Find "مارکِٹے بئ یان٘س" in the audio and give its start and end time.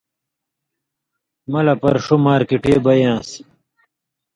2.25-3.29